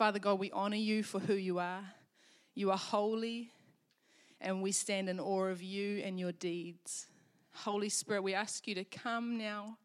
[0.00, 1.84] Father God, we honor you for who you are.
[2.54, 3.50] You are holy,
[4.40, 7.06] and we stand in awe of you and your deeds.
[7.52, 9.76] Holy Spirit, we ask you to come now,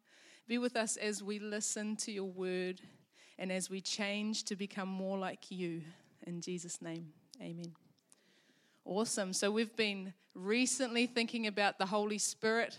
[0.48, 2.80] be with us as we listen to your word
[3.38, 5.82] and as we change to become more like you.
[6.26, 7.08] In Jesus' name,
[7.42, 7.74] amen.
[8.86, 9.34] Awesome.
[9.34, 12.78] So, we've been recently thinking about the Holy Spirit,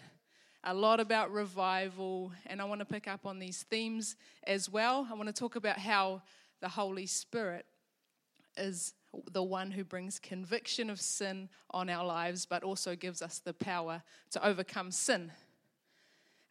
[0.64, 4.16] a lot about revival, and I want to pick up on these themes
[4.48, 5.08] as well.
[5.08, 6.24] I want to talk about how
[6.62, 7.66] the Holy Spirit
[8.58, 8.94] is
[9.32, 13.54] the one who brings conviction of sin on our lives, but also gives us the
[13.54, 15.32] power to overcome sin.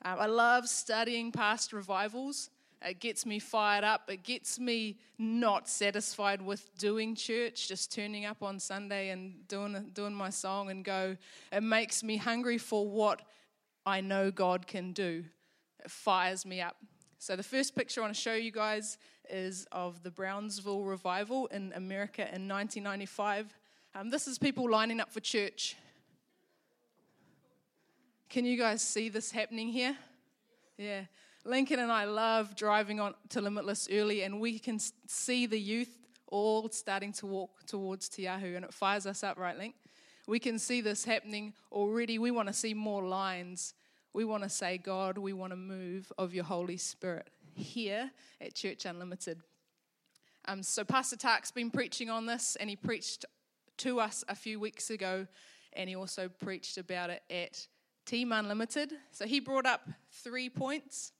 [0.04, 2.50] Um, I love studying past revivals.
[2.82, 4.10] It gets me fired up.
[4.10, 9.90] It gets me not satisfied with doing church, just turning up on Sunday and doing,
[9.94, 11.16] doing my song and go.
[11.50, 13.22] It makes me hungry for what
[13.84, 15.24] I know God can do.
[15.84, 16.76] It fires me up.
[17.18, 18.98] So, the first picture I want to show you guys
[19.30, 23.54] is of the Brownsville revival in America in 1995.
[23.94, 25.76] Um, this is people lining up for church.
[28.28, 29.96] Can you guys see this happening here?
[30.76, 31.02] Yeah.
[31.44, 35.96] Lincoln and I love driving on to Limitless early, and we can see the youth
[36.26, 39.74] all starting to walk towards Tiahu, and it fires us up, right, Link?
[40.26, 42.18] We can see this happening already.
[42.18, 43.74] We want to see more lines.
[44.12, 48.54] We want to say, God, we want to move of your Holy Spirit here at
[48.54, 49.40] Church Unlimited.
[50.46, 53.24] Um, so, Pastor Tak's been preaching on this, and he preached
[53.78, 55.26] to us a few weeks ago,
[55.72, 57.66] and he also preached about it at
[58.04, 58.92] Team Unlimited.
[59.10, 61.12] So, he brought up three points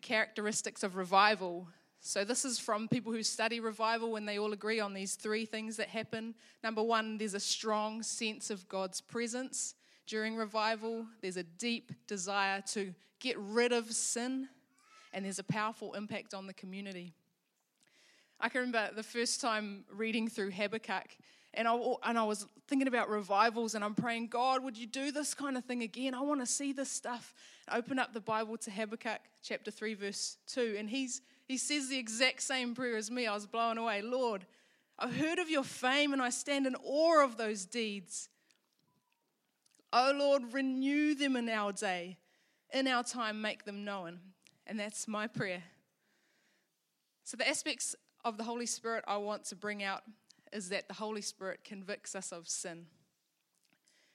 [0.00, 1.68] characteristics of revival.
[2.00, 5.44] So, this is from people who study revival, and they all agree on these three
[5.44, 6.34] things that happen.
[6.64, 9.74] Number one, there's a strong sense of God's presence
[10.08, 14.48] during revival, there's a deep desire to get rid of sin,
[15.12, 17.14] and there's a powerful impact on the community.
[18.40, 21.16] I can remember the first time reading through Habakkuk,
[21.54, 25.10] and I, and I was thinking about revivals, and I'm praying, God, would you do
[25.10, 26.14] this kind of thing again?
[26.14, 27.34] I want to see this stuff.
[27.68, 31.88] I open up the Bible to Habakkuk chapter 3, verse 2, and he's, he says
[31.88, 33.26] the exact same prayer as me.
[33.26, 34.02] I was blown away.
[34.02, 34.46] Lord,
[34.98, 38.28] I've heard of your fame, and I stand in awe of those deeds.
[39.92, 42.18] Oh Lord, renew them in our day.
[42.72, 44.20] In our time, make them known.
[44.66, 45.62] And that's my prayer.
[47.24, 50.02] So, the aspects of the Holy Spirit I want to bring out
[50.52, 52.86] is that the Holy Spirit convicts us of sin.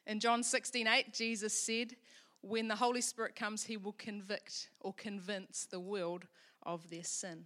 [0.05, 1.95] In John 16 8, Jesus said,
[2.41, 6.25] When the Holy Spirit comes, he will convict or convince the world
[6.63, 7.45] of their sin.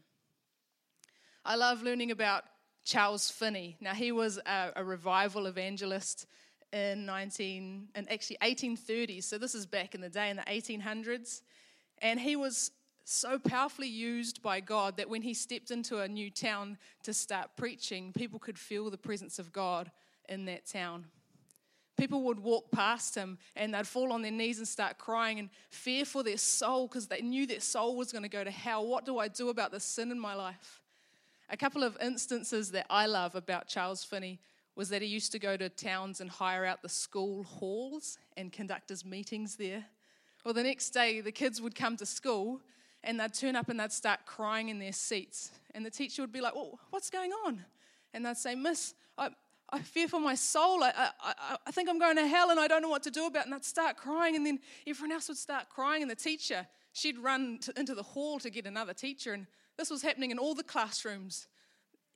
[1.46, 2.44] I love learning about
[2.84, 3.78] Charles Finney.
[3.80, 6.26] Now, he was a, a revival evangelist
[6.74, 9.24] in 19 and actually 1830s.
[9.24, 11.42] So this is back in the day in the 1800s,
[12.02, 12.72] and he was
[13.10, 17.50] so powerfully used by God that when he stepped into a new town to start
[17.56, 19.90] preaching, people could feel the presence of God
[20.28, 21.06] in that town.
[21.96, 25.50] People would walk past him and they'd fall on their knees and start crying and
[25.70, 28.86] fear for their soul because they knew their soul was going to go to hell.
[28.86, 30.82] What do I do about the sin in my life?
[31.50, 34.38] A couple of instances that I love about Charles Finney
[34.78, 38.54] was that he used to go to towns and hire out the school halls and
[38.54, 39.84] conduct his meetings there.
[40.46, 42.62] Well, the next day, the kids would come to school
[43.04, 45.52] and they'd turn up and they'd start crying in their seats.
[45.74, 47.66] And the teacher would be like, Well, what's going on?
[48.14, 49.30] And they'd say, Miss, I,
[49.72, 50.84] I fear for my soul.
[50.84, 53.26] I, I, I think I'm going to hell and I don't know what to do
[53.26, 53.46] about it.
[53.46, 54.36] And they'd start crying.
[54.36, 56.04] And then everyone else would start crying.
[56.04, 59.34] And the teacher, she'd run to, into the hall to get another teacher.
[59.34, 61.48] And this was happening in all the classrooms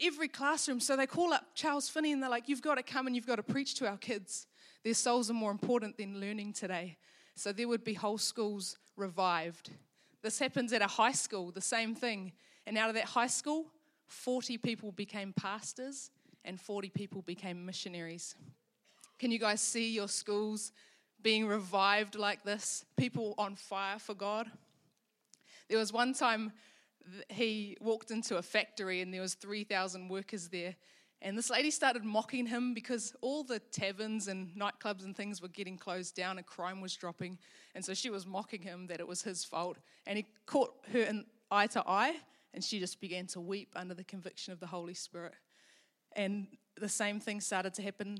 [0.01, 0.79] every classroom.
[0.79, 3.27] So they call up Charles Finney and they're like, You've got to come and you've
[3.27, 4.47] got to preach to our kids.
[4.83, 6.97] Their souls are more important than learning today.
[7.35, 9.71] So there would be whole schools revived.
[10.21, 12.33] This happens at a high school, the same thing.
[12.65, 13.65] And out of that high school,
[14.07, 16.11] 40 people became pastors
[16.43, 18.35] and 40 people became missionaries.
[19.19, 20.71] Can you guys see your schools
[21.21, 22.85] being revived like this?
[22.97, 24.47] People on fire for God?
[25.69, 26.51] There was one time
[27.29, 30.75] he walked into a factory and there was 3,000 workers there.
[31.21, 35.47] And this lady started mocking him because all the taverns and nightclubs and things were
[35.47, 37.37] getting closed down and crime was dropping.
[37.75, 39.77] And so she was mocking him that it was his fault.
[40.07, 42.15] And he caught her in eye to eye
[42.53, 45.35] and she just began to weep under the conviction of the Holy Spirit.
[46.15, 48.19] And the same thing started to happen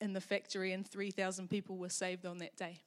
[0.00, 2.82] in the factory, and 3,000 people were saved on that day.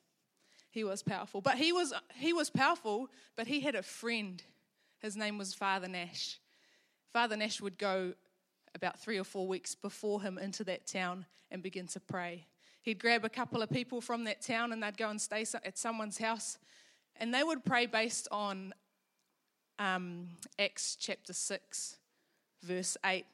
[0.69, 1.39] He was powerful.
[1.39, 4.43] But he was, he was powerful, but he had a friend
[5.05, 6.39] his name was Father Nash.
[7.13, 8.13] Father Nash would go
[8.73, 12.47] about three or four weeks before him into that town and begin to pray.
[12.81, 15.77] He'd grab a couple of people from that town and they'd go and stay at
[15.77, 16.57] someone's house
[17.17, 18.73] and they would pray based on
[19.77, 21.97] um, Acts chapter 6,
[22.63, 23.25] verse 8.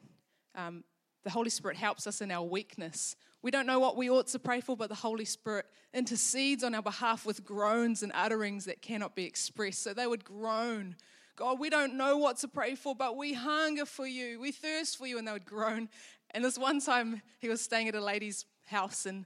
[0.55, 0.83] Um,
[1.23, 3.15] the Holy Spirit helps us in our weakness.
[3.41, 6.75] We don't know what we ought to pray for, but the Holy Spirit intercedes on
[6.75, 9.81] our behalf with groans and utterings that cannot be expressed.
[9.81, 10.97] So they would groan.
[11.41, 14.39] God, we don't know what to pray for, but we hunger for you.
[14.39, 15.17] We thirst for you.
[15.17, 15.89] And they would groan.
[16.29, 19.25] And this one time, he was staying at a lady's house, and,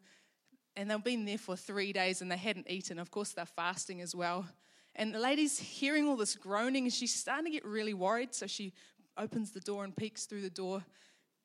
[0.78, 3.00] and they'd been there for three days and they hadn't eaten.
[3.00, 4.48] Of course, they're fasting as well.
[4.96, 8.34] And the lady's hearing all this groaning, and she's starting to get really worried.
[8.34, 8.72] So she
[9.18, 10.86] opens the door and peeks through the door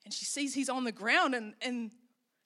[0.04, 1.90] and she sees he's on the ground and, and,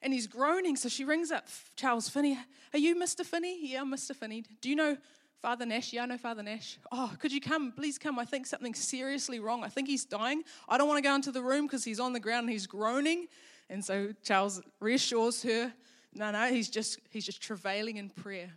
[0.03, 0.77] and he's groaning.
[0.77, 2.39] So she rings up Charles Finney.
[2.73, 3.25] Are you Mr.
[3.25, 3.69] Finney?
[3.69, 4.15] Yeah, I'm Mr.
[4.15, 4.45] Finney.
[4.61, 4.97] Do you know
[5.45, 5.93] Father Nash?
[5.93, 6.79] Yeah, I know Father Nash.
[6.91, 7.71] Oh, could you come?
[7.71, 8.19] Please come.
[8.19, 9.63] I think something's seriously wrong.
[9.63, 10.43] I think he's dying.
[10.71, 12.67] I don't want to go into the room because he's on the ground and he's
[12.67, 13.27] groaning.
[13.69, 15.71] And so Charles reassures her,
[16.15, 18.53] no, no, he's just he's just travailing in prayer.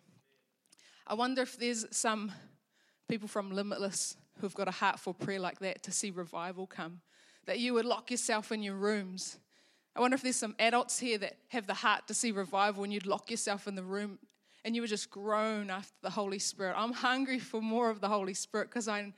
[1.06, 2.31] I wonder if there's some
[3.10, 7.01] people from Limitless who've got a heart for prayer like that to see revival come
[7.48, 9.39] that you would lock yourself in your rooms.
[9.94, 12.94] I wonder if there's some adults here that have the heart to see revival and
[12.94, 14.19] you'd lock yourself in the room
[14.67, 16.75] and you would just groan after the Holy Spirit.
[16.77, 19.13] I'm hungry for more of the Holy Spirit because I've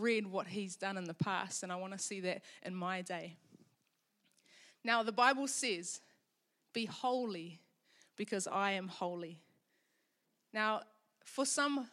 [0.00, 3.00] read what He's done in the past and I want to see that in my
[3.00, 3.36] day.
[4.82, 6.00] Now, the Bible says,
[6.72, 7.60] Be holy
[8.16, 9.38] because I am holy.
[10.52, 10.80] Now,
[11.24, 11.86] for some,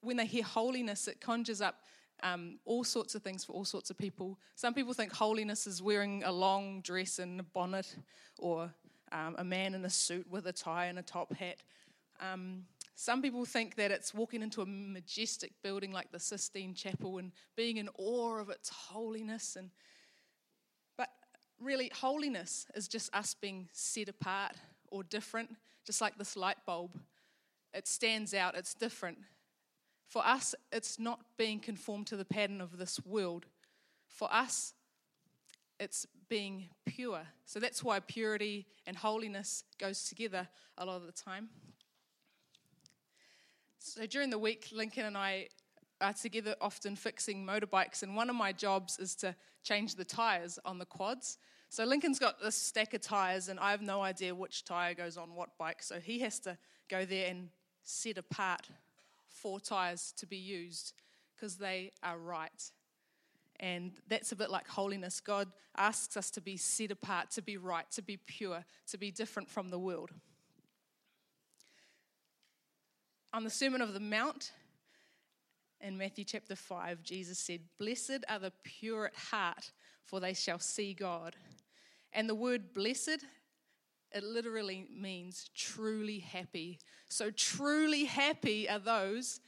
[0.00, 1.80] when they hear holiness, it conjures up
[2.22, 4.38] um, all sorts of things for all sorts of people.
[4.54, 7.96] Some people think holiness is wearing a long dress and a bonnet,
[8.38, 8.70] or
[9.10, 11.56] um, a man in a suit with a tie and a top hat.
[12.22, 12.64] Um,
[12.94, 17.32] some people think that it's walking into a majestic building like the Sistine Chapel and
[17.56, 19.56] being in awe of its holiness.
[19.56, 19.70] And,
[20.96, 21.08] but
[21.60, 24.52] really, holiness is just us being set apart
[24.90, 26.92] or different, just like this light bulb.
[27.74, 29.18] It stands out, it's different.
[30.06, 33.46] For us, it's not being conformed to the pattern of this world.
[34.06, 34.74] For us,
[35.80, 37.22] it's being pure.
[37.46, 40.46] So that's why purity and holiness goes together
[40.78, 41.48] a lot of the time.
[43.84, 45.48] So during the week, Lincoln and I
[46.00, 49.34] are together often fixing motorbikes, and one of my jobs is to
[49.64, 51.36] change the tires on the quads.
[51.68, 55.16] So Lincoln's got this stack of tires, and I have no idea which tire goes
[55.16, 55.82] on what bike.
[55.82, 56.56] So he has to
[56.88, 57.48] go there and
[57.82, 58.68] set apart
[59.28, 60.92] four tires to be used
[61.34, 62.70] because they are right.
[63.58, 65.18] And that's a bit like holiness.
[65.18, 69.10] God asks us to be set apart, to be right, to be pure, to be
[69.10, 70.12] different from the world.
[73.34, 74.52] On the Sermon of the Mount,
[75.80, 79.72] in Matthew chapter 5, Jesus said, Blessed are the pure at heart,
[80.04, 81.34] for they shall see God.
[82.12, 83.24] And the word blessed
[84.14, 86.78] it literally means truly happy.
[87.08, 89.40] So, truly happy are those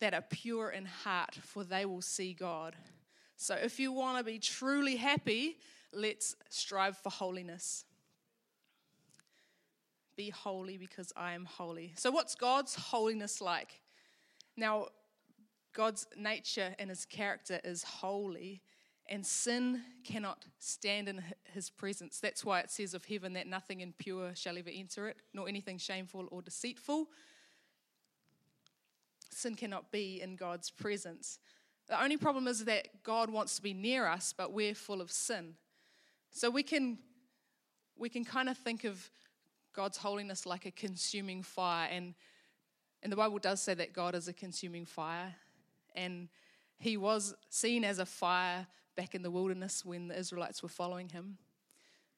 [0.00, 2.76] that are pure in heart, for they will see God.
[3.36, 5.56] So, if you want to be truly happy,
[5.94, 7.86] let's strive for holiness.
[10.18, 11.92] Be holy because I am holy.
[11.94, 13.80] So, what's God's holiness like?
[14.56, 14.88] Now,
[15.72, 18.60] God's nature and his character is holy,
[19.08, 21.22] and sin cannot stand in
[21.54, 22.18] his presence.
[22.18, 25.78] That's why it says of heaven that nothing impure shall ever enter it, nor anything
[25.78, 27.06] shameful or deceitful.
[29.30, 31.38] Sin cannot be in God's presence.
[31.86, 35.12] The only problem is that God wants to be near us, but we're full of
[35.12, 35.54] sin.
[36.32, 36.98] So we can
[37.96, 39.10] we can kind of think of
[39.78, 42.12] God's holiness like a consuming fire and
[43.00, 45.32] and the Bible does say that God is a consuming fire
[45.94, 46.28] and
[46.80, 48.66] he was seen as a fire
[48.96, 51.38] back in the wilderness when the Israelites were following him.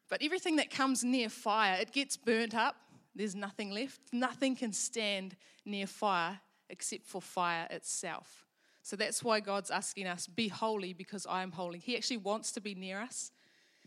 [0.08, 2.76] But everything that comes near fire, it gets burnt up.
[3.14, 4.00] There's nothing left.
[4.10, 5.36] Nothing can stand
[5.66, 6.40] near fire
[6.70, 8.46] except for fire itself.
[8.82, 11.78] So that's why God's asking us, be holy because I am holy.
[11.78, 13.32] He actually wants to be near us.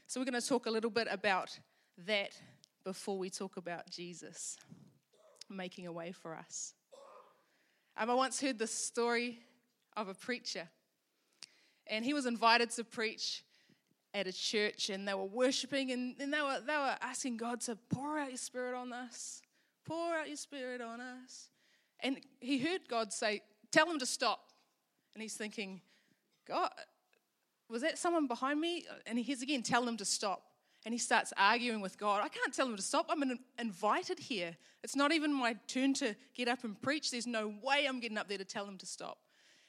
[0.06, 1.58] So we're going to talk a little bit about
[2.06, 2.40] that
[2.84, 4.58] before we talk about Jesus
[5.50, 6.74] making a way for us.
[7.96, 9.40] Um, I once heard the story
[9.96, 10.68] of a preacher
[11.88, 13.44] and he was invited to preach
[14.14, 17.62] at a church and they were worshiping and, and they, were, they were asking God
[17.62, 19.42] to pour out your spirit on us,
[19.86, 21.50] pour out your spirit on us.
[22.00, 24.52] And he heard God say, Tell him to stop.
[25.16, 25.82] And he's thinking,
[26.48, 26.70] God,
[27.70, 28.86] was that someone behind me?
[29.08, 30.44] And he hears again, Tell him to stop.
[30.86, 32.22] And he starts arguing with God.
[32.24, 33.06] I can't tell him to stop.
[33.10, 34.56] I'm invited here.
[34.84, 37.10] It's not even my turn to get up and preach.
[37.10, 39.18] There's no way I'm getting up there to tell him to stop.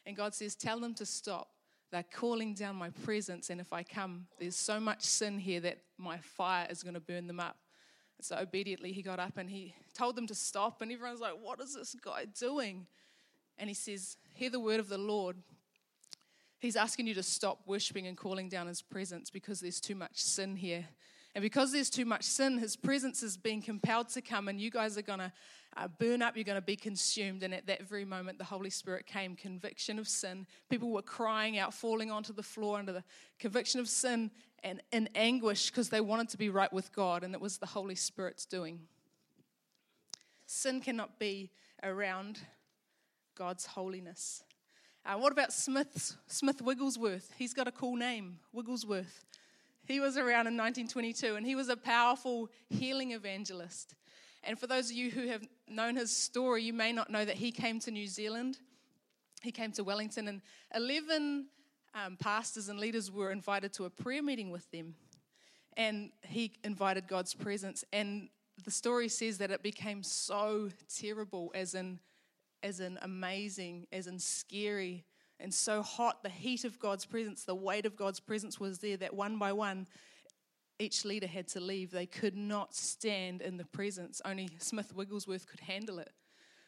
[0.07, 1.49] And God says, Tell them to stop.
[1.93, 5.79] They're calling down my presence, and if I come, there's so much sin here that
[5.97, 7.57] my fire is going to burn them up.
[8.21, 11.61] So obediently, he got up and he told them to stop, and everyone's like, What
[11.61, 12.87] is this guy doing?
[13.59, 15.37] And he says, Hear the word of the Lord.
[16.59, 20.23] He's asking you to stop worshiping and calling down his presence because there's too much
[20.23, 20.87] sin here.
[21.35, 24.71] And because there's too much sin, his presence is being compelled to come, and you
[24.71, 25.33] guys are going to
[25.77, 27.43] uh, burn up, you're going to be consumed.
[27.43, 30.47] And at that very moment, the Holy Spirit came conviction of sin.
[30.71, 33.03] People were crying out, falling onto the floor under the
[33.41, 34.31] conviction of sin
[34.63, 37.67] and in anguish because they wanted to be right with God, and it was the
[37.67, 38.81] Holy Spirit's doing.
[40.47, 41.51] Sin cannot be
[41.83, 42.39] around
[43.35, 44.45] God's holiness.
[45.07, 47.31] Uh, what about Smith, Smith Wigglesworth?
[47.37, 49.27] He's got a cool name, Wigglesworth.
[49.87, 53.95] He was around in 1922 and he was a powerful healing evangelist.
[54.43, 57.37] And for those of you who have known his story, you may not know that
[57.37, 58.59] he came to New Zealand.
[59.43, 60.41] He came to Wellington, and
[60.75, 61.47] 11
[61.95, 64.95] um, pastors and leaders were invited to a prayer meeting with them.
[65.77, 67.85] And he invited God's presence.
[67.93, 68.29] And
[68.65, 71.99] the story says that it became so terrible, as in,
[72.65, 75.05] as in amazing, as in scary,
[75.39, 76.23] and so hot.
[76.23, 79.53] The heat of God's presence, the weight of God's presence was there that one by
[79.53, 79.87] one,
[80.79, 81.91] each leader had to leave.
[81.91, 84.23] They could not stand in the presence.
[84.25, 86.11] Only Smith Wigglesworth could handle it.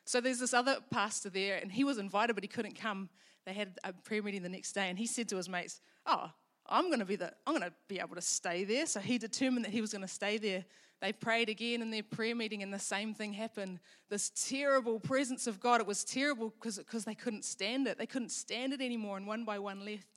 [0.05, 3.09] So there's this other pastor there, and he was invited, but he couldn't come.
[3.47, 6.31] They had a prayer meeting the next day, and he said to his mates, "Oh,
[6.67, 9.19] I'm going to be the, I'm going to be able to stay there." So he
[9.19, 10.65] determined that he was going to stay there.
[11.01, 13.81] They prayed again in their prayer meeting, and the same thing happened.
[14.09, 15.81] This terrible presence of God.
[15.81, 17.99] It was terrible because they couldn't stand it.
[17.99, 20.09] They couldn't stand it anymore, and one by one left.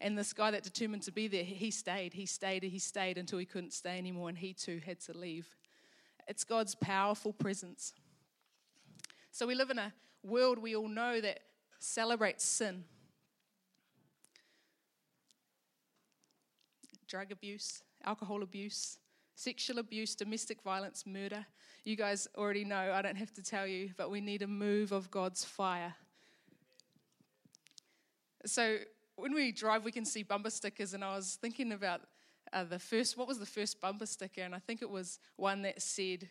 [0.00, 3.38] And this guy that determined to be there, he stayed, he stayed, he stayed until
[3.38, 5.46] he couldn't stay anymore, and he too had to leave.
[6.26, 7.92] It's God's powerful presence.
[9.30, 11.40] So we live in a world we all know that
[11.78, 12.84] celebrates sin.
[17.06, 18.98] Drug abuse, alcohol abuse,
[19.34, 21.46] sexual abuse, domestic violence, murder.
[21.84, 24.92] You guys already know, I don't have to tell you, but we need a move
[24.92, 25.94] of God's fire.
[28.46, 28.78] So,
[29.16, 32.02] when we drive, we can see bumper stickers, and I was thinking about
[32.52, 34.42] uh, the first, what was the first bumper sticker?
[34.42, 36.28] And I think it was one that said,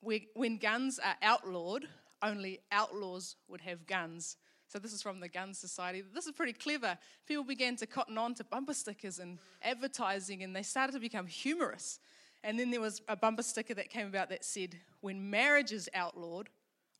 [0.00, 1.86] When guns are outlawed,
[2.22, 4.36] only outlaws would have guns.
[4.70, 6.00] So this is from the Gun Society.
[6.14, 6.96] This is pretty clever.
[7.26, 11.26] People began to cotton on to bumper stickers and advertising, and they started to become
[11.26, 11.98] humorous.
[12.44, 15.88] And then there was a bumper sticker that came about that said, When marriage is
[15.92, 16.50] outlawed,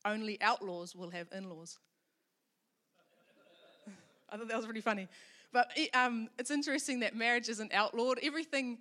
[0.03, 1.79] only outlaws will have in laws.
[4.29, 5.07] I thought that was really funny.
[5.53, 8.19] But um, it's interesting that marriage isn't outlawed.
[8.21, 8.79] Everything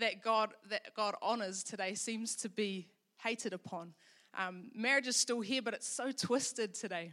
[0.00, 2.88] that God that God honors today seems to be
[3.22, 3.94] hated upon.
[4.36, 7.12] Um, marriage is still here, but it's so twisted today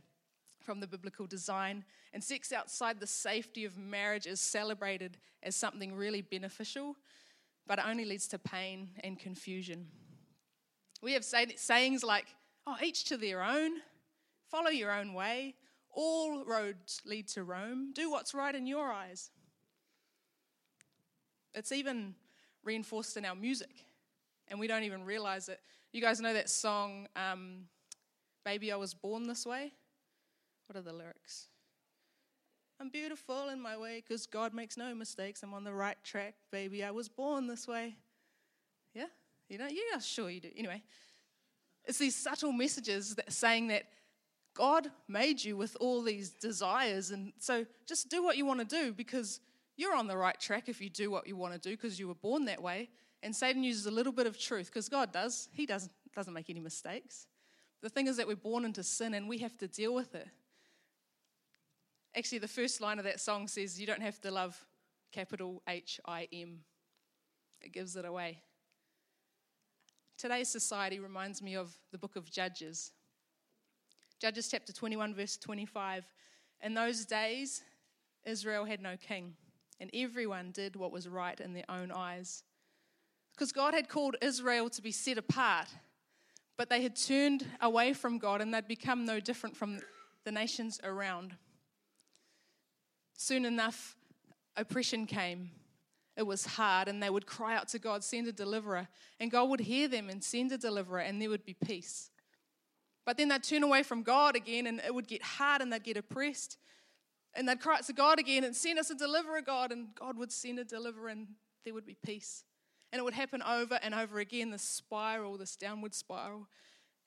[0.69, 1.83] from the biblical design.
[2.13, 6.95] And sex outside the safety of marriage is celebrated as something really beneficial,
[7.65, 9.87] but it only leads to pain and confusion.
[11.01, 12.27] We have say, sayings like,
[12.67, 13.71] oh, each to their own,
[14.51, 15.55] follow your own way,
[15.89, 17.91] all roads lead to Rome.
[17.95, 19.31] Do what's right in your eyes.
[21.55, 22.13] It's even
[22.63, 23.73] reinforced in our music,
[24.49, 25.61] and we don't even realize it.
[25.93, 27.65] You guys know that song, um,
[28.45, 29.73] Baby, I Was Born This Way?
[30.69, 31.47] What are the lyrics?
[32.79, 35.41] I'm beautiful in my way because God makes no mistakes.
[35.41, 36.83] I'm on the right track, baby.
[36.83, 37.95] I was born this way.
[38.93, 39.07] Yeah?
[39.49, 39.65] You know?
[39.65, 40.49] Yeah, sure you do.
[40.55, 40.83] Anyway,
[41.85, 43.85] it's these subtle messages that saying that
[44.53, 47.09] God made you with all these desires.
[47.09, 49.39] And so just do what you want to do because
[49.75, 52.07] you're on the right track if you do what you want to do because you
[52.07, 52.89] were born that way.
[53.23, 55.49] And Satan uses a little bit of truth because God does.
[55.51, 57.25] He doesn't, doesn't make any mistakes.
[57.81, 60.27] The thing is that we're born into sin and we have to deal with it.
[62.15, 64.65] Actually, the first line of that song says, You don't have to love
[65.11, 66.59] capital H I M.
[67.61, 68.41] It gives it away.
[70.17, 72.91] Today's society reminds me of the book of Judges.
[74.19, 76.05] Judges chapter 21, verse 25.
[76.61, 77.63] In those days,
[78.25, 79.35] Israel had no king,
[79.79, 82.43] and everyone did what was right in their own eyes.
[83.33, 85.67] Because God had called Israel to be set apart,
[86.57, 89.79] but they had turned away from God and they'd become no different from
[90.25, 91.37] the nations around.
[93.21, 93.97] Soon enough,
[94.55, 95.51] oppression came.
[96.15, 98.87] It was hard, and they would cry out to God, send a deliverer.
[99.19, 102.11] And God would hear them and send a deliverer, and there would be peace.
[103.05, 105.83] But then they'd turn away from God again and it would get hard and they'd
[105.83, 106.57] get oppressed.
[107.33, 109.73] And they'd cry out to God again and send us a deliverer, God.
[109.73, 111.27] And God would send a deliverer and
[111.65, 112.45] there would be peace.
[112.93, 116.47] And it would happen over and over again, this spiral, this downward spiral.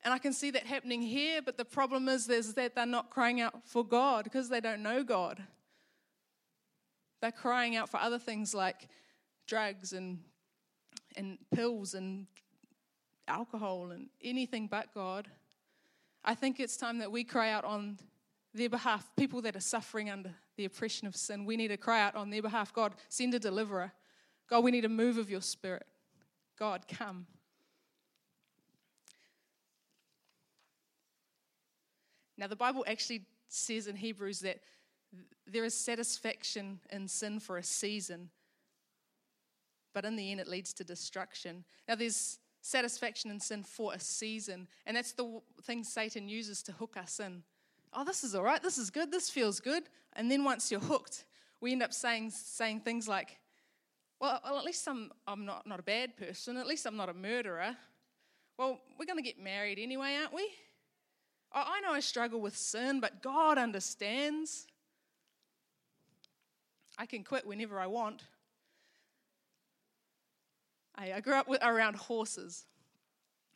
[0.04, 3.08] And I can see that happening here, but the problem is, is that they're not
[3.08, 5.42] crying out for God because they don't know God.
[7.22, 8.88] They're crying out for other things like
[9.46, 10.18] drugs and,
[11.16, 12.26] and pills and
[13.28, 15.28] alcohol and anything but God.
[16.24, 18.00] I think it's time that we cry out on
[18.52, 21.44] their behalf, people that are suffering under the oppression of sin.
[21.44, 23.92] We need to cry out on their behalf God, send a deliverer.
[24.50, 25.86] God, we need a move of your spirit.
[26.58, 27.26] God, come.
[32.36, 34.58] Now, the Bible actually says in Hebrews that
[35.46, 38.30] there is satisfaction in sin for a season,
[39.92, 41.64] but in the end, it leads to destruction.
[41.86, 46.72] Now, there's satisfaction in sin for a season, and that's the thing Satan uses to
[46.72, 47.42] hook us in.
[47.92, 49.84] Oh, this is all right, this is good, this feels good.
[50.14, 51.24] And then once you're hooked,
[51.60, 53.38] we end up saying, saying things like,
[54.20, 57.14] well, at least I'm, I'm not, not a bad person, at least I'm not a
[57.14, 57.76] murderer.
[58.58, 60.48] Well, we're going to get married anyway, aren't we?
[61.54, 64.66] I know I struggle with sin, but God understands.
[67.02, 68.22] I can quit whenever I want.
[70.94, 72.64] I, I grew up with, around horses,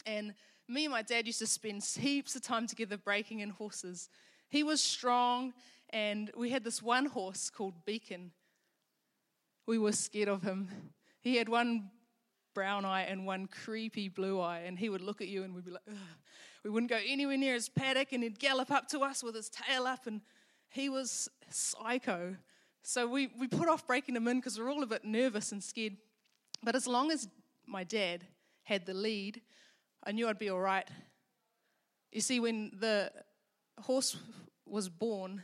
[0.05, 0.35] and
[0.67, 4.09] me and my dad used to spend heaps of time together breaking in horses.
[4.49, 5.53] He was strong,
[5.91, 8.33] and we had this one horse called Beacon.
[9.65, 10.69] We were scared of him.
[11.21, 11.91] He had one
[12.53, 15.67] brown eye and one creepy blue eye, and he would look at you, and we'd
[15.67, 15.97] be like, Ugh.
[16.65, 19.49] we wouldn't go anywhere near his paddock, and he'd gallop up to us with his
[19.51, 20.21] tail up, and
[20.69, 22.35] he was psycho.
[22.89, 25.51] So we, we put off breaking them in because we we're all a bit nervous
[25.51, 25.97] and scared.
[26.63, 27.27] But as long as
[27.67, 28.23] my dad
[28.63, 29.41] had the lead,
[30.05, 30.87] I knew I'd be all right.
[32.13, 33.11] You see, when the
[33.81, 34.17] horse
[34.67, 35.43] was born,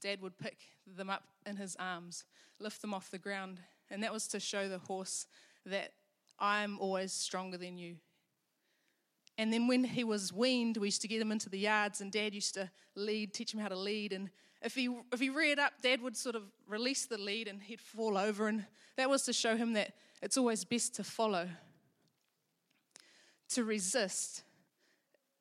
[0.00, 2.24] dad would pick them up in his arms,
[2.58, 5.28] lift them off the ground, and that was to show the horse
[5.66, 5.92] that
[6.40, 7.98] I'm always stronger than you.
[9.38, 12.10] And then when he was weaned, we used to get him into the yards, and
[12.10, 14.12] dad used to lead, teach him how to lead.
[14.12, 14.28] And
[14.62, 17.80] if he, if he reared up, dad would sort of release the lead and he'd
[17.80, 18.48] fall over.
[18.48, 21.48] And that was to show him that it's always best to follow.
[23.50, 24.42] To resist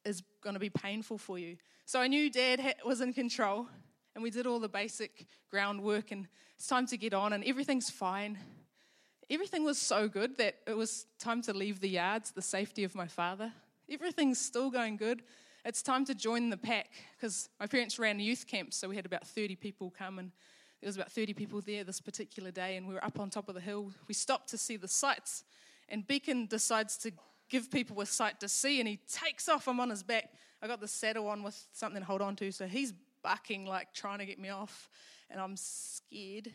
[0.06, 1.58] is going to be painful for you.
[1.86, 3.68] So I knew dad was in control,
[4.16, 7.90] and we did all the basic groundwork, and it's time to get on, and everything's
[7.90, 8.38] fine.
[9.30, 12.96] Everything was so good that it was time to leave the yards, the safety of
[12.96, 13.52] my father.
[13.90, 15.24] Everything's still going good.
[15.66, 18.96] It's time to join the pack because my parents ran a youth camp, so we
[18.96, 20.32] had about 30 people come, and
[20.82, 23.50] there was about 30 people there this particular day, and we were up on top
[23.50, 23.92] of the hill.
[24.08, 25.44] We stopped to see the sights,
[25.90, 27.12] and Beacon decides to
[27.50, 29.68] give people a sight to see, and he takes off.
[29.68, 30.30] I'm on his back.
[30.62, 33.94] I got the saddle on with something to hold on to, so he's bucking, like
[33.94, 34.90] trying to get me off,
[35.30, 36.54] and I'm scared.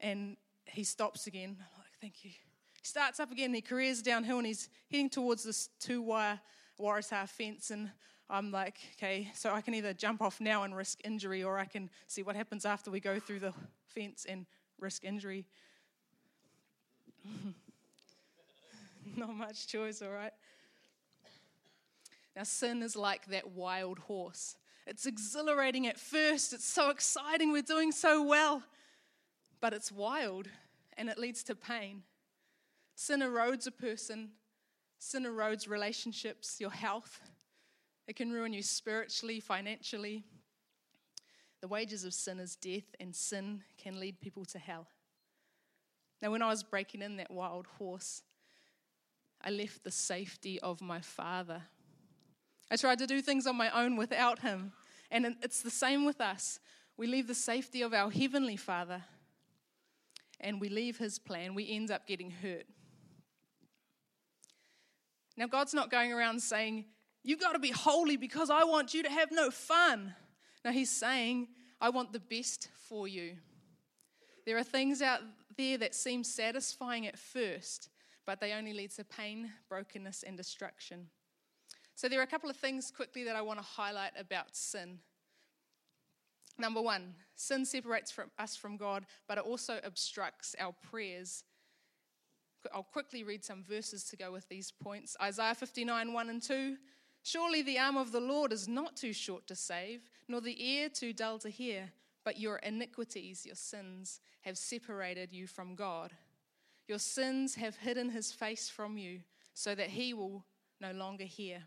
[0.00, 1.56] And he stops again.
[1.58, 2.30] I'm like, thank you.
[2.30, 6.40] He starts up again, he careers downhill, and he's heading towards this two wire
[6.80, 7.90] Waratah fence, and
[8.30, 11.64] I'm like, okay, so I can either jump off now and risk injury, or I
[11.64, 13.52] can see what happens after we go through the
[13.86, 14.46] fence and
[14.78, 15.46] risk injury.
[19.16, 20.32] Not much choice, all right?
[22.36, 24.56] Now, sin is like that wild horse.
[24.86, 28.62] It's exhilarating at first, it's so exciting, we're doing so well,
[29.60, 30.48] but it's wild
[30.96, 32.04] and it leads to pain.
[32.94, 34.30] Sin erodes a person,
[34.98, 37.20] sin erodes relationships, your health.
[38.06, 40.24] It can ruin you spiritually, financially.
[41.60, 44.86] The wages of sin is death, and sin can lead people to hell.
[46.22, 48.22] Now, when I was breaking in that wild horse,
[49.42, 51.62] I left the safety of my father.
[52.70, 54.72] I tried to do things on my own without him.
[55.10, 56.60] And it's the same with us.
[56.96, 59.04] We leave the safety of our heavenly father
[60.40, 61.54] and we leave his plan.
[61.54, 62.66] We end up getting hurt.
[65.38, 66.84] Now, God's not going around saying,
[67.22, 70.14] You've got to be holy because I want you to have no fun.
[70.64, 71.48] Now, He's saying,
[71.80, 73.36] I want the best for you.
[74.44, 75.20] There are things out
[75.56, 77.88] there that seem satisfying at first,
[78.26, 81.06] but they only lead to pain, brokenness, and destruction.
[81.94, 84.98] So, there are a couple of things quickly that I want to highlight about sin.
[86.58, 91.44] Number one, sin separates from us from God, but it also obstructs our prayers
[92.74, 95.16] I'll quickly read some verses to go with these points.
[95.22, 96.76] Isaiah 59 1 and 2.
[97.22, 100.88] Surely the arm of the Lord is not too short to save, nor the ear
[100.88, 101.90] too dull to hear,
[102.24, 106.12] but your iniquities, your sins, have separated you from God.
[106.86, 109.20] Your sins have hidden his face from you,
[109.52, 110.44] so that he will
[110.80, 111.62] no longer hear.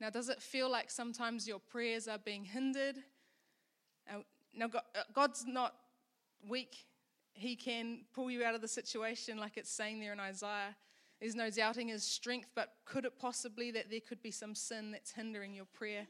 [0.00, 2.96] Now, does it feel like sometimes your prayers are being hindered?
[4.54, 5.74] Now, uh, God's not
[6.48, 6.86] weak
[7.40, 10.76] he can pull you out of the situation, like it's saying there in Isaiah.
[11.20, 14.90] There's no doubting his strength, but could it possibly that there could be some sin
[14.90, 16.06] that's hindering your prayer?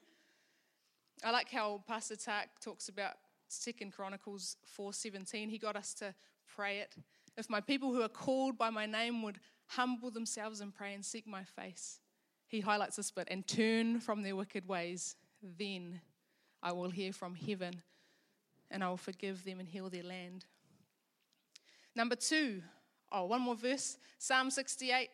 [1.24, 3.14] I like how Pastor Tak talks about
[3.48, 5.50] Second Chronicles 4:17.
[5.50, 6.14] He got us to
[6.46, 6.96] pray it.
[7.36, 11.04] If my people who are called by my name would humble themselves and pray and
[11.04, 12.00] seek my face,
[12.46, 16.00] he highlights this bit, and turn from their wicked ways, then
[16.62, 17.82] I will hear from heaven
[18.70, 20.46] and I will forgive them and heal their land.
[21.94, 22.62] Number two,
[23.11, 25.09] oh, one more verse Psalm 68,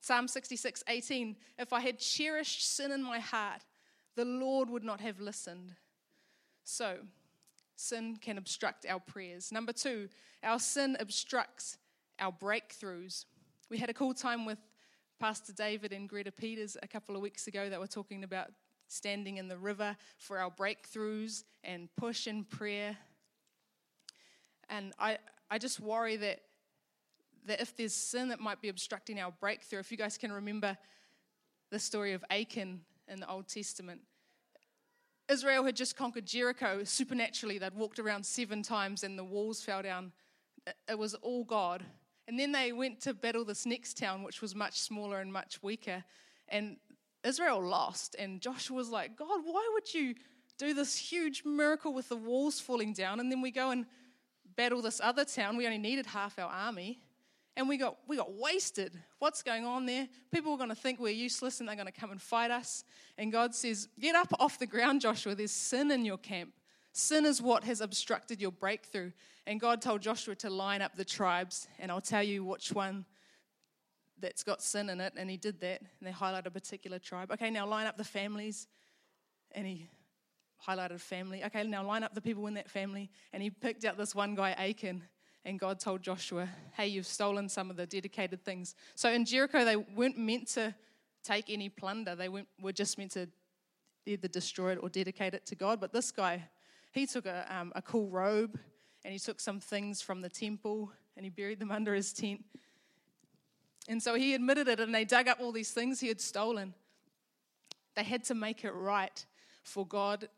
[0.00, 1.36] Psalm 66, 18.
[1.58, 3.60] If I had cherished sin in my heart,
[4.16, 5.74] the Lord would not have listened.
[6.64, 6.98] So,
[7.76, 9.52] sin can obstruct our prayers.
[9.52, 10.08] Number two,
[10.42, 11.76] our sin obstructs
[12.18, 13.24] our breakthroughs.
[13.70, 14.58] We had a cool time with
[15.18, 18.48] Pastor David and Greta Peters a couple of weeks ago that were talking about
[18.88, 22.96] standing in the river for our breakthroughs and push in prayer.
[24.68, 25.18] And I,
[25.50, 26.40] I just worry that,
[27.46, 30.76] that if there's sin that might be obstructing our breakthrough, if you guys can remember
[31.70, 34.02] the story of Achan in the Old Testament,
[35.28, 37.58] Israel had just conquered Jericho supernaturally.
[37.58, 40.12] They'd walked around seven times and the walls fell down.
[40.88, 41.84] It was all God.
[42.26, 45.62] And then they went to battle this next town, which was much smaller and much
[45.62, 46.04] weaker.
[46.48, 46.76] And
[47.24, 50.14] Israel lost, and Joshua was like, God, why would you
[50.58, 53.20] do this huge miracle with the walls falling down?
[53.20, 53.86] And then we go and
[54.56, 55.56] battle this other town.
[55.56, 57.00] We only needed half our army,
[57.56, 58.98] and we got, we got wasted.
[59.18, 60.08] What's going on there?
[60.32, 62.84] People are going to think we're useless and they're going to come and fight us.
[63.18, 65.34] And God says, Get up off the ground, Joshua.
[65.34, 66.52] There's sin in your camp.
[66.92, 69.12] Sin is what has obstructed your breakthrough.
[69.46, 73.04] And God told Joshua to line up the tribes, and I'll tell you which one
[74.20, 75.80] that's got sin in it, and he did that.
[75.80, 77.30] And they highlighted a particular tribe.
[77.32, 78.68] Okay, now line up the families,
[79.52, 79.88] and he
[80.66, 81.44] highlighted family.
[81.44, 84.34] Okay, now line up the people in that family, and he picked out this one
[84.34, 85.02] guy, Achan.
[85.44, 88.74] And God told Joshua, Hey, you've stolen some of the dedicated things.
[88.94, 90.74] So in Jericho, they weren't meant to
[91.24, 93.28] take any plunder, they were just meant to
[94.06, 95.80] either destroy it or dedicate it to God.
[95.80, 96.42] But this guy,
[96.92, 98.58] he took a, um, a cool robe
[99.04, 102.44] and he took some things from the temple and he buried them under his tent
[103.90, 106.74] and so he admitted it, and they dug up all these things he had stolen.
[107.96, 109.26] They had to make it right
[109.64, 110.28] for God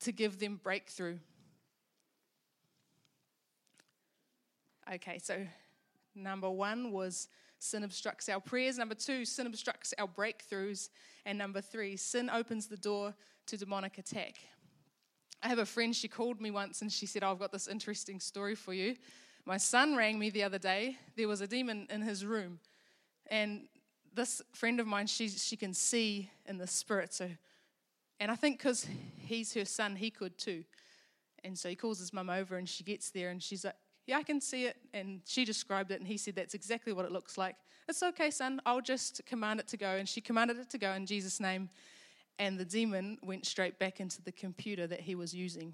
[0.00, 1.18] to give them breakthrough.
[4.92, 5.46] Okay, so
[6.14, 8.78] number one was sin obstructs our prayers.
[8.78, 10.88] Number two, sin obstructs our breakthroughs.
[11.26, 13.14] And number three, sin opens the door
[13.46, 14.36] to demonic attack.
[15.42, 17.68] I have a friend, she called me once and she said, oh, I've got this
[17.68, 18.96] interesting story for you.
[19.46, 20.98] My son rang me the other day.
[21.16, 22.58] There was a demon in his room.
[23.28, 23.68] And
[24.14, 27.14] this friend of mine, she, she can see in the spirit.
[27.14, 27.30] So,
[28.20, 30.62] and I think because he's her son, he could too.
[31.42, 34.18] And so he calls his mum over and she gets there and she's like, Yeah,
[34.18, 34.76] I can see it.
[34.92, 37.56] And she described it and he said, That's exactly what it looks like.
[37.88, 38.60] It's okay, son.
[38.66, 39.88] I'll just command it to go.
[39.88, 41.70] And she commanded it to go in Jesus' name.
[42.38, 45.72] And the demon went straight back into the computer that he was using.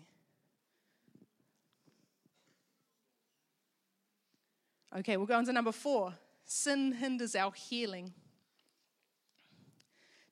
[4.96, 6.14] Okay, we'll go on to number four.
[6.44, 8.14] Sin hinders our healing.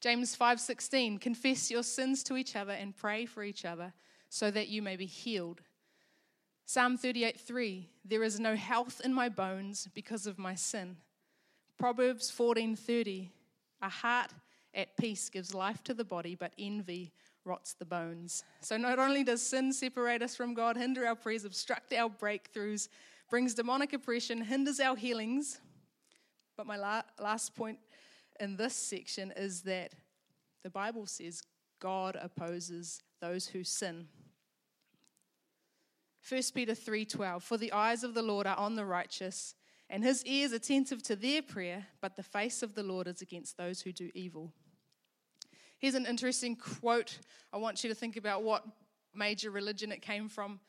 [0.04, 3.94] James 5:16 Confess your sins to each other and pray for each other
[4.28, 5.62] so that you may be healed.
[6.66, 10.98] Psalm 38:3 There is no health in my bones because of my sin.
[11.78, 13.30] Proverbs 14:30
[13.80, 14.30] A heart
[14.74, 17.14] at peace gives life to the body, but envy
[17.46, 18.44] rots the bones.
[18.60, 22.88] So not only does sin separate us from God, hinder our prayers, obstruct our breakthroughs,
[23.30, 25.62] brings demonic oppression, hinders our healings.
[26.58, 27.78] But my la- last point
[28.40, 29.92] in this section is that
[30.62, 31.42] the Bible says
[31.80, 34.08] God opposes those who sin.
[36.26, 39.54] 1 Peter 3:12 For the eyes of the Lord are on the righteous
[39.90, 43.56] and his ears attentive to their prayer but the face of the Lord is against
[43.56, 44.52] those who do evil.
[45.78, 47.18] Here's an interesting quote.
[47.52, 48.64] I want you to think about what
[49.14, 50.60] major religion it came from.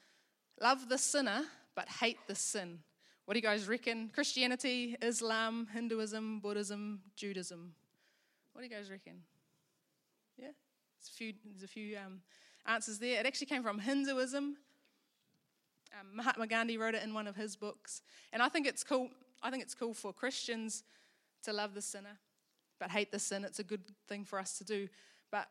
[0.60, 2.80] Love the sinner but hate the sin.
[3.26, 4.12] What do you guys reckon?
[4.14, 7.74] Christianity, Islam, Hinduism, Buddhism, Judaism.
[8.54, 9.24] What do you guys reckon?
[10.38, 10.50] Yeah,
[11.00, 12.22] there's a few, there's a few um,
[12.68, 13.20] answers there.
[13.20, 14.58] It actually came from Hinduism.
[16.00, 19.10] Um, Mahatma Gandhi wrote it in one of his books, and I think it's cool.
[19.42, 20.84] I think it's cool for Christians
[21.44, 22.20] to love the sinner,
[22.80, 23.44] but hate the sin.
[23.44, 24.88] It's a good thing for us to do.
[25.32, 25.48] But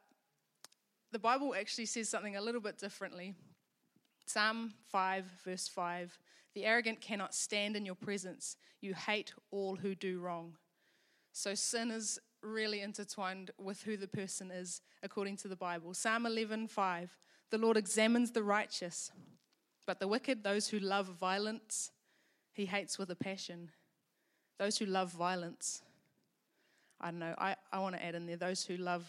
[1.11, 3.35] the Bible actually says something a little bit differently.
[4.27, 6.17] Psalm 5, verse 5
[6.55, 8.57] The arrogant cannot stand in your presence.
[8.81, 10.57] You hate all who do wrong.
[11.33, 15.95] So sin is really intertwined with who the person is according to the Bible.
[15.95, 17.11] Psalm 11, 5
[17.51, 19.11] The Lord examines the righteous,
[19.87, 21.91] but the wicked, those who love violence,
[22.53, 23.71] he hates with a passion.
[24.59, 25.83] Those who love violence.
[27.01, 27.35] I don't know.
[27.37, 29.05] I, I want to add in there those who love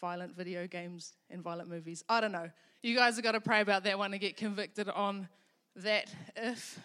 [0.00, 2.02] violent video games and violent movies.
[2.08, 2.50] I don't know.
[2.82, 5.28] You guys have got to pray about that one and get convicted on
[5.76, 6.78] that if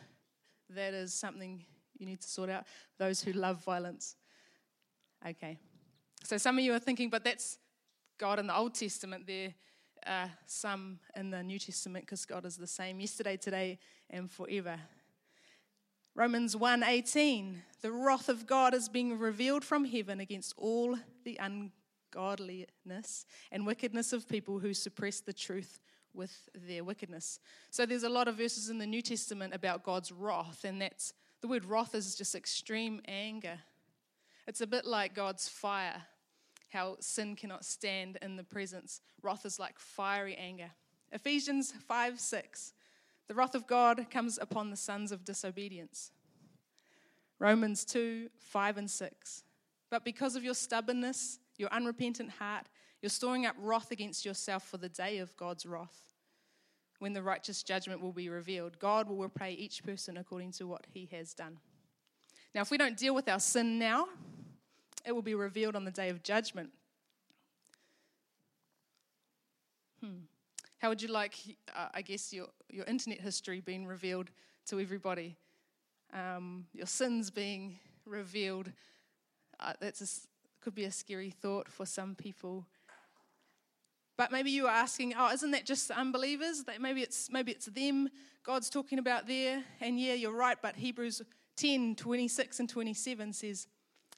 [0.70, 1.66] that is something
[1.98, 2.66] you need to sort out.
[2.98, 4.16] Those who love violence.
[5.28, 5.58] Okay.
[6.24, 7.58] So some of you are thinking, but that's
[8.18, 9.54] God in the Old Testament there.
[10.06, 14.80] uh, some in the New Testament because God is the same yesterday, today, and forever.
[16.16, 23.26] Romans 1:18 The wrath of God is being revealed from heaven against all the ungodliness
[23.52, 25.80] and wickedness of people who suppress the truth
[26.18, 27.40] with their wickedness.
[27.70, 31.14] So there's a lot of verses in the New Testament about God's wrath and that's
[31.40, 33.60] the word wrath is just extreme anger.
[34.48, 36.02] It's a bit like God's fire
[36.70, 39.02] how sin cannot stand in the presence.
[39.22, 40.72] Wrath is like fiery anger.
[41.12, 42.74] Ephesians 5 6.
[43.28, 46.12] The wrath of God comes upon the sons of disobedience.
[47.40, 49.44] Romans 2 5 and 6.
[49.90, 52.68] But because of your stubbornness, your unrepentant heart,
[53.08, 56.02] you're storing up wrath against yourself for the day of God's wrath,
[57.00, 58.78] when the righteous judgment will be revealed.
[58.80, 61.58] God will repay each person according to what he has done.
[62.54, 64.10] Now, if we don't deal with our sin now,
[65.06, 66.70] it will be revealed on the day of judgment.
[70.04, 70.26] Hmm.
[70.80, 71.36] How would you like,
[71.74, 74.32] uh, I guess, your, your internet history being revealed
[74.66, 75.38] to everybody?
[76.14, 78.70] Um, your sins being revealed.
[79.62, 82.66] Uh, that's a, could be a scary thought for some people.
[84.18, 86.64] But maybe you are asking, oh, isn't that just unbelievers?
[86.64, 88.10] That maybe it's maybe it's them
[88.44, 89.64] God's talking about there.
[89.80, 91.22] And yeah, you're right, but Hebrews
[91.58, 93.68] 10, 26 and 27 says,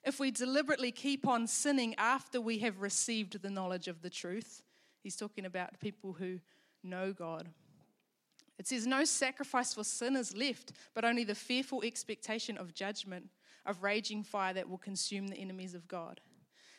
[0.05, 4.63] if we deliberately keep on sinning after we have received the knowledge of the truth,
[5.03, 6.39] he's talking about people who
[6.83, 7.49] know God.
[8.57, 13.29] It says, No sacrifice for sin is left, but only the fearful expectation of judgment,
[13.65, 16.21] of raging fire that will consume the enemies of God.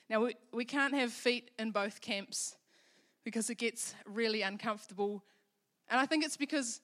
[0.08, 2.56] Now, we, we can't have feet in both camps
[3.24, 5.22] because it gets really uncomfortable.
[5.88, 6.80] And I think it's because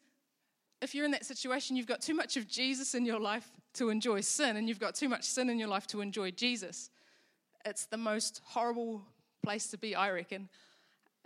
[0.82, 3.90] if you're in that situation, you've got too much of Jesus in your life to
[3.90, 6.90] enjoy sin, and you've got too much sin in your life to enjoy Jesus.
[7.64, 9.02] It's the most horrible
[9.42, 10.48] place to be, I reckon.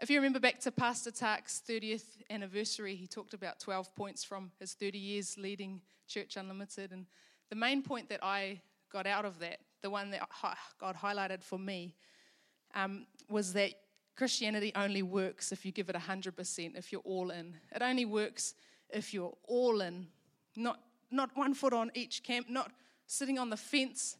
[0.00, 4.50] If you remember back to Pastor Tak's 30th anniversary, he talked about 12 points from
[4.58, 6.92] his 30 years leading Church Unlimited.
[6.92, 7.06] And
[7.50, 10.26] the main point that I got out of that, the one that
[10.80, 11.94] God highlighted for me,
[12.74, 13.72] um, was that
[14.20, 17.56] Christianity only works if you give it 100%, if you're all in.
[17.74, 18.52] It only works
[18.90, 20.08] if you're all in,
[20.54, 20.78] not,
[21.10, 22.70] not one foot on each camp, not
[23.06, 24.18] sitting on the fence,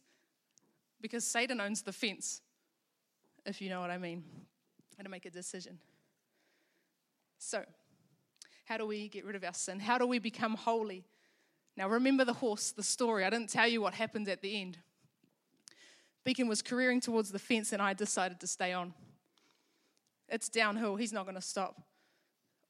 [1.01, 2.41] because Satan owns the fence,
[3.45, 4.23] if you know what I mean,
[4.97, 5.77] and to make a decision.
[7.37, 7.63] So,
[8.65, 9.79] how do we get rid of our sin?
[9.79, 11.05] How do we become holy?
[11.77, 13.23] Now, remember the horse, the story.
[13.23, 14.79] I didn't tell you what happened at the end.
[16.23, 18.95] Beacon was careering towards the fence, and I decided to stay on.
[20.31, 21.75] It's downhill, he's not going to stop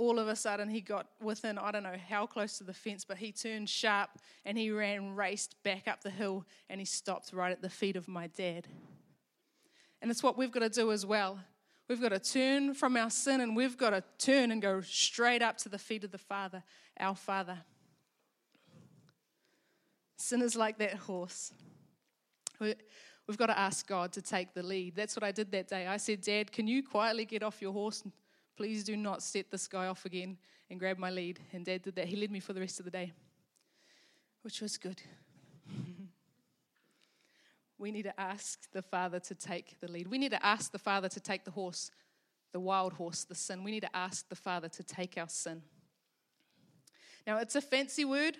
[0.02, 3.06] all of a sudden he got within, I don't know how close to the fence,
[3.06, 4.10] but he turned sharp
[4.46, 7.96] and he ran, raced back up the hill and he stopped right at the feet
[7.96, 8.68] of my dad.
[10.02, 11.40] And it's what we've got to do as well.
[11.88, 15.44] We've got to turn from our sin and we've got to turn and go straight
[15.44, 16.64] up to the feet of the Father,
[17.00, 17.60] our Father.
[20.18, 21.54] Sin is like that horse.
[23.32, 24.96] We've got to ask God to take the lead.
[24.96, 25.88] That's what I did that day.
[25.88, 28.04] I said, Dad, can you quietly get off your horse
[28.62, 30.38] Please do not set this guy off again
[30.70, 31.40] and grab my lead.
[31.52, 32.08] And dad did that.
[32.08, 33.12] He led me for the rest of the day,
[34.44, 35.02] which was good.
[37.80, 40.08] we need to ask the Father to take the lead.
[40.08, 41.90] We need to ask the Father to take the horse,
[42.52, 43.64] the wild horse, the sin.
[43.64, 45.64] We need to ask the Father to take our sin.
[47.26, 48.38] Now, it's a fancy word,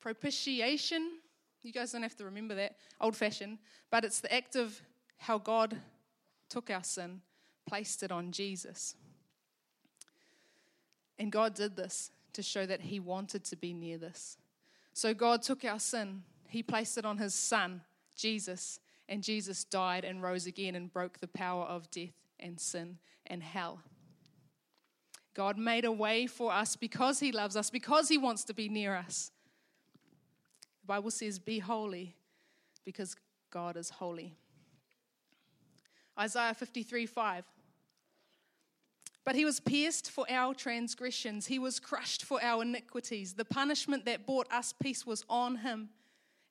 [0.00, 1.12] propitiation.
[1.66, 3.58] You guys don't have to remember that, old fashioned,
[3.90, 4.80] but it's the act of
[5.18, 5.76] how God
[6.48, 7.20] took our sin,
[7.66, 8.94] placed it on Jesus.
[11.18, 14.38] And God did this to show that He wanted to be near this.
[14.92, 17.80] So God took our sin, He placed it on His Son,
[18.16, 22.98] Jesus, and Jesus died and rose again and broke the power of death and sin
[23.26, 23.80] and hell.
[25.34, 28.68] God made a way for us because He loves us, because He wants to be
[28.68, 29.32] near us.
[30.86, 32.14] The Bible says, Be holy
[32.84, 33.16] because
[33.50, 34.36] God is holy.
[36.16, 37.44] Isaiah 53 5.
[39.24, 43.34] But he was pierced for our transgressions, he was crushed for our iniquities.
[43.34, 45.88] The punishment that brought us peace was on him,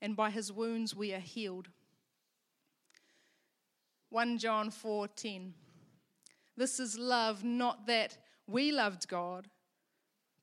[0.02, 1.69] and by his wounds we are healed.
[4.10, 5.54] 1 John 4:10
[6.58, 8.17] This is love not that
[8.48, 9.48] we loved God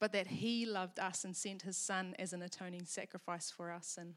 [0.03, 3.83] but that he loved us and sent his son as an atoning sacrifice for our
[3.83, 4.15] sin.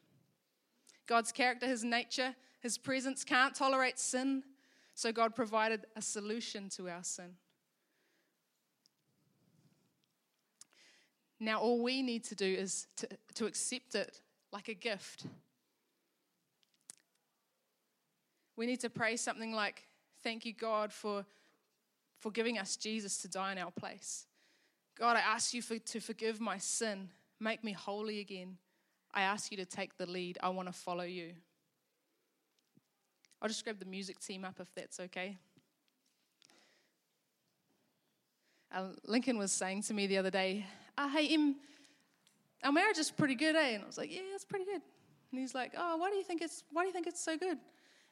[1.06, 4.42] God's character, his nature, his presence can't tolerate sin,
[4.96, 7.36] so God provided a solution to our sin.
[11.40, 14.22] Now, all we need to do is to, to accept it
[14.52, 15.28] like a gift.
[18.56, 19.84] We need to pray something like,
[20.24, 21.28] Thank you, God, for,
[22.22, 24.26] for giving us Jesus to die in our place.
[24.98, 28.58] God, I ask you for, to forgive my sin, make me holy again.
[29.14, 30.38] I ask you to take the lead.
[30.42, 31.34] I want to follow you.
[33.42, 35.38] I'll just grab the music team up if that's okay.
[38.74, 40.66] Uh, Lincoln was saying to me the other day,
[40.98, 41.56] uh, Hey, Em,
[42.64, 43.70] our marriage is pretty good, eh?
[43.76, 44.82] And I was like, Yeah, it's pretty good.
[45.32, 47.38] And he's like, Oh, why do you think it's, why do you think it's so
[47.38, 47.58] good?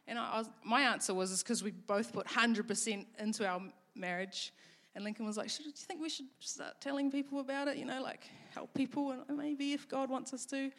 [0.06, 3.62] And I was, my answer was, It's because we both put 100% into our
[3.96, 4.54] marriage.
[4.95, 7.77] And Lincoln was like, Do you think we should start telling people about it?
[7.77, 10.71] You know, like help people, and maybe if God wants us to.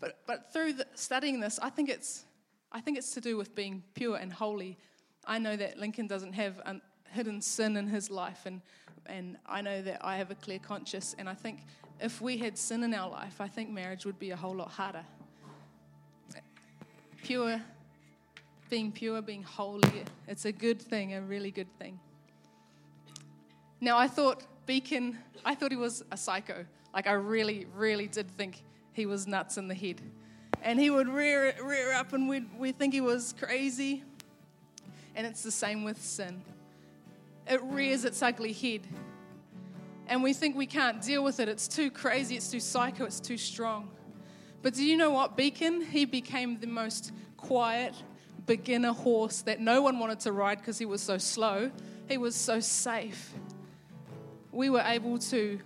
[0.00, 2.24] But, but through the, studying this, I think, it's,
[2.72, 4.76] I think it's to do with being pure and holy.
[5.24, 6.80] I know that Lincoln doesn't have a
[7.12, 8.60] hidden sin in his life, and,
[9.06, 11.14] and I know that I have a clear conscience.
[11.18, 11.60] And I think
[12.00, 14.70] if we had sin in our life, I think marriage would be a whole lot
[14.70, 15.04] harder.
[17.22, 17.62] Pure,
[18.68, 21.98] being pure, being holy, it's a good thing, a really good thing.
[23.84, 26.64] Now, I thought Beacon, I thought he was a psycho.
[26.94, 28.62] Like, I really, really did think
[28.94, 30.00] he was nuts in the head.
[30.62, 34.02] And he would rear, rear up, and we'd, we think he was crazy.
[35.14, 36.40] And it's the same with sin.
[37.46, 38.86] It rears its ugly head.
[40.06, 41.50] And we think we can't deal with it.
[41.50, 43.90] It's too crazy, it's too psycho, it's too strong.
[44.62, 45.36] But do you know what?
[45.36, 47.94] Beacon, he became the most quiet
[48.46, 51.70] beginner horse that no one wanted to ride because he was so slow.
[52.08, 53.34] He was so safe
[54.54, 55.58] we were able to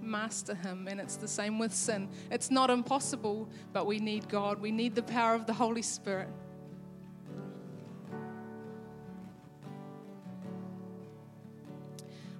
[0.00, 0.88] master him.
[0.88, 2.08] And it's the same with sin.
[2.30, 4.60] It's not impossible, but we need God.
[4.60, 6.28] We need the power of the Holy Spirit.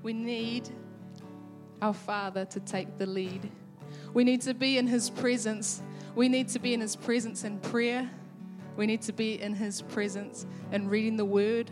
[0.02, 0.68] We need
[1.82, 3.50] our Father to take the lead.
[4.14, 5.82] We need to be in His presence.
[6.14, 8.08] We need to be in His presence in prayer.
[8.76, 11.70] We need to be in His presence in reading the Word.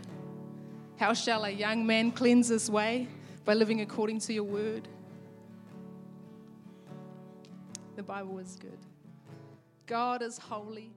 [0.97, 3.07] How shall a young man cleanse his way?
[3.49, 4.87] By living according to your word.
[7.95, 8.77] The Bible is good.
[9.87, 10.91] God is holy.